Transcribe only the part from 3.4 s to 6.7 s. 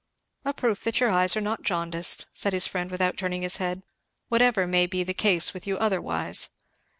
his head, "whatever may be the case with you otherwise.